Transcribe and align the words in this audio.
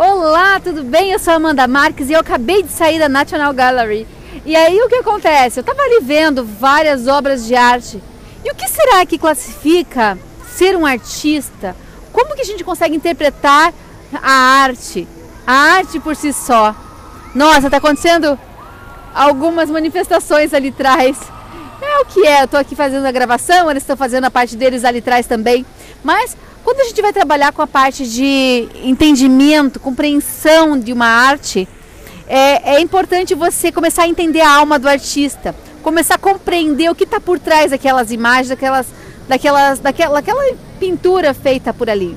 Olá, 0.00 0.60
tudo 0.60 0.84
bem? 0.84 1.10
Eu 1.10 1.18
sou 1.18 1.34
Amanda 1.34 1.66
Marques 1.66 2.08
e 2.08 2.12
eu 2.12 2.20
acabei 2.20 2.62
de 2.62 2.70
sair 2.70 3.00
da 3.00 3.08
National 3.08 3.52
Gallery. 3.52 4.06
E 4.46 4.54
aí 4.54 4.80
o 4.80 4.88
que 4.88 4.94
acontece? 4.94 5.58
Eu 5.58 5.62
estava 5.62 5.82
ali 5.82 5.98
vendo 6.04 6.44
várias 6.44 7.08
obras 7.08 7.44
de 7.44 7.56
arte. 7.56 8.00
E 8.44 8.48
o 8.48 8.54
que 8.54 8.68
será 8.68 9.04
que 9.04 9.18
classifica 9.18 10.16
ser 10.54 10.76
um 10.76 10.86
artista? 10.86 11.74
Como 12.12 12.36
que 12.36 12.42
a 12.42 12.44
gente 12.44 12.62
consegue 12.62 12.94
interpretar 12.94 13.74
a 14.22 14.30
arte? 14.62 15.08
A 15.44 15.52
arte 15.52 15.98
por 15.98 16.14
si 16.14 16.32
só. 16.32 16.76
Nossa, 17.34 17.66
está 17.66 17.78
acontecendo 17.78 18.38
algumas 19.12 19.68
manifestações 19.68 20.54
ali 20.54 20.68
atrás. 20.68 21.18
É 21.82 22.02
o 22.02 22.04
que 22.04 22.24
é, 22.24 22.42
eu 22.42 22.44
estou 22.44 22.60
aqui 22.60 22.76
fazendo 22.76 23.04
a 23.04 23.10
gravação, 23.10 23.68
eles 23.68 23.82
estão 23.82 23.96
fazendo 23.96 24.26
a 24.26 24.30
parte 24.30 24.54
deles 24.54 24.84
ali 24.84 24.98
atrás 24.98 25.26
também. 25.26 25.66
Mas 26.04 26.36
quando 26.64 26.80
a 26.80 26.84
gente 26.84 27.00
vai 27.00 27.12
trabalhar 27.12 27.52
com 27.52 27.62
a 27.62 27.66
parte 27.66 28.06
de 28.06 28.68
entendimento, 28.84 29.80
compreensão 29.80 30.78
de 30.78 30.92
uma 30.92 31.06
arte, 31.06 31.68
é, 32.26 32.74
é 32.74 32.80
importante 32.80 33.34
você 33.34 33.72
começar 33.72 34.02
a 34.02 34.08
entender 34.08 34.40
a 34.40 34.50
alma 34.50 34.78
do 34.78 34.88
artista, 34.88 35.54
começar 35.82 36.16
a 36.16 36.18
compreender 36.18 36.90
o 36.90 36.94
que 36.94 37.04
está 37.04 37.18
por 37.18 37.38
trás 37.38 37.70
daquelas 37.70 38.12
imagens, 38.12 38.48
daquelas, 38.48 38.86
daquelas, 39.26 39.78
daquela, 39.78 40.14
daquela 40.20 40.56
pintura 40.78 41.32
feita 41.32 41.72
por 41.72 41.88
ali. 41.88 42.16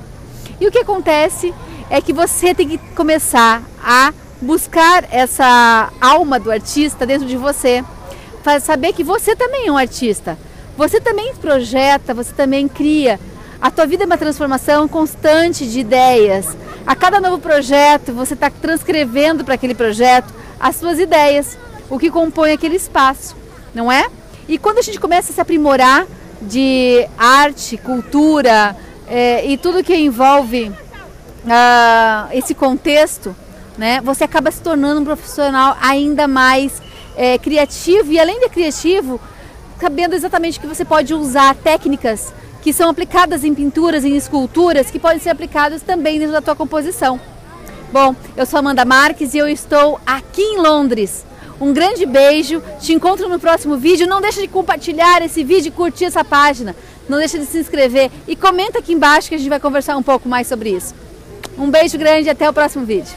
E 0.60 0.66
o 0.66 0.70
que 0.70 0.78
acontece 0.78 1.54
é 1.88 2.00
que 2.00 2.12
você 2.12 2.54
tem 2.54 2.68
que 2.68 2.78
começar 2.94 3.62
a 3.82 4.12
buscar 4.40 5.04
essa 5.10 5.90
alma 6.00 6.38
do 6.38 6.50
artista 6.50 7.06
dentro 7.06 7.26
de 7.26 7.36
você, 7.36 7.84
saber 8.60 8.92
que 8.92 9.04
você 9.04 9.34
também 9.36 9.68
é 9.68 9.72
um 9.72 9.78
artista. 9.78 10.36
Você 10.76 11.00
também 11.00 11.34
projeta, 11.34 12.12
você 12.14 12.32
também 12.32 12.66
cria, 12.66 13.20
a 13.62 13.70
tua 13.70 13.86
vida 13.86 14.02
é 14.02 14.06
uma 14.06 14.18
transformação 14.18 14.88
constante 14.88 15.64
de 15.68 15.78
ideias. 15.78 16.56
A 16.84 16.96
cada 16.96 17.20
novo 17.20 17.38
projeto, 17.38 18.12
você 18.12 18.34
está 18.34 18.50
transcrevendo 18.50 19.44
para 19.44 19.54
aquele 19.54 19.72
projeto 19.72 20.34
as 20.58 20.74
suas 20.74 20.98
ideias, 20.98 21.56
o 21.88 21.96
que 21.96 22.10
compõe 22.10 22.50
aquele 22.50 22.74
espaço, 22.74 23.36
não 23.72 23.90
é? 23.90 24.08
E 24.48 24.58
quando 24.58 24.78
a 24.78 24.82
gente 24.82 24.98
começa 24.98 25.30
a 25.30 25.34
se 25.36 25.40
aprimorar 25.40 26.08
de 26.40 27.06
arte, 27.16 27.76
cultura 27.76 28.74
é, 29.06 29.46
e 29.46 29.56
tudo 29.56 29.84
que 29.84 29.94
envolve 29.94 30.68
uh, 31.44 32.28
esse 32.32 32.56
contexto, 32.56 33.34
né, 33.78 34.00
você 34.02 34.24
acaba 34.24 34.50
se 34.50 34.60
tornando 34.60 35.00
um 35.00 35.04
profissional 35.04 35.76
ainda 35.80 36.26
mais 36.26 36.82
é, 37.16 37.38
criativo 37.38 38.10
e 38.10 38.18
além 38.18 38.40
de 38.40 38.48
criativo, 38.48 39.20
sabendo 39.80 40.16
exatamente 40.16 40.58
que 40.58 40.66
você 40.66 40.84
pode 40.84 41.14
usar 41.14 41.54
técnicas 41.54 42.32
que 42.62 42.72
são 42.72 42.88
aplicadas 42.88 43.44
em 43.44 43.52
pinturas, 43.52 44.04
em 44.04 44.16
esculturas, 44.16 44.90
que 44.90 44.98
podem 44.98 45.18
ser 45.18 45.30
aplicadas 45.30 45.82
também 45.82 46.18
dentro 46.18 46.32
da 46.32 46.40
tua 46.40 46.54
composição. 46.54 47.20
Bom, 47.92 48.14
eu 48.36 48.46
sou 48.46 48.60
Amanda 48.60 48.84
Marques 48.84 49.34
e 49.34 49.38
eu 49.38 49.48
estou 49.48 50.00
aqui 50.06 50.40
em 50.40 50.58
Londres. 50.58 51.26
Um 51.60 51.72
grande 51.72 52.06
beijo, 52.06 52.62
te 52.80 52.92
encontro 52.92 53.28
no 53.28 53.38
próximo 53.38 53.76
vídeo. 53.76 54.06
Não 54.06 54.20
deixa 54.20 54.40
de 54.40 54.48
compartilhar 54.48 55.22
esse 55.22 55.44
vídeo 55.44 55.68
e 55.68 55.72
curtir 55.72 56.06
essa 56.06 56.24
página. 56.24 56.74
Não 57.08 57.18
deixa 57.18 57.38
de 57.38 57.44
se 57.44 57.58
inscrever 57.58 58.10
e 58.26 58.34
comenta 58.34 58.78
aqui 58.78 58.92
embaixo 58.92 59.28
que 59.28 59.34
a 59.34 59.38
gente 59.38 59.50
vai 59.50 59.60
conversar 59.60 59.96
um 59.96 60.02
pouco 60.02 60.28
mais 60.28 60.46
sobre 60.46 60.70
isso. 60.70 60.94
Um 61.58 61.68
beijo 61.68 61.98
grande 61.98 62.28
e 62.28 62.30
até 62.30 62.48
o 62.48 62.52
próximo 62.52 62.84
vídeo. 62.84 63.14